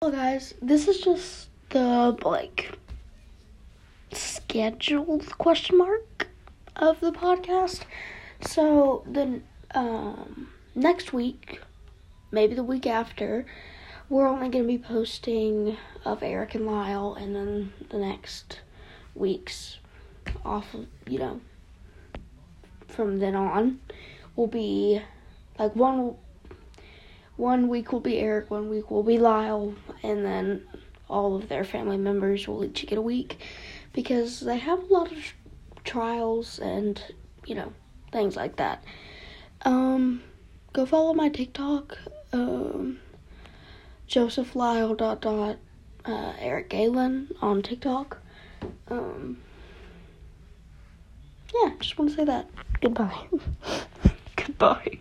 [0.00, 2.78] Hello guys, this is just the like
[4.12, 6.28] scheduled question mark
[6.76, 7.80] of the podcast.
[8.40, 9.40] So the
[9.74, 11.60] um, next week,
[12.30, 13.44] maybe the week after,
[14.08, 18.60] we're only going to be posting of Eric and Lyle, and then the next
[19.16, 19.78] weeks
[20.44, 21.40] off of you know
[22.86, 23.80] from then on
[24.36, 25.02] will be
[25.58, 26.14] like one
[27.38, 30.66] one week will be Eric, one week will be Lyle, and then
[31.08, 33.38] all of their family members will each get a week
[33.92, 35.32] because they have a lot of
[35.84, 37.02] trials and
[37.46, 37.72] you know
[38.12, 38.82] things like that.
[39.62, 40.22] Um,
[40.72, 41.96] go follow my TikTok,
[42.32, 42.98] um,
[44.06, 45.58] Joseph Lyle dot dot
[46.04, 48.18] uh, Eric Galen on TikTok.
[48.88, 49.38] Um,
[51.54, 52.50] yeah, just want to say that.
[52.80, 53.26] Goodbye.
[54.36, 54.97] Goodbye.